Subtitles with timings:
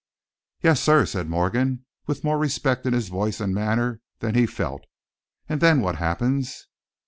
[0.63, 4.81] "Yes, sir," said Morgan, with more respect in his voice and manner than he felt.
[5.47, 6.65] "And then what happens?"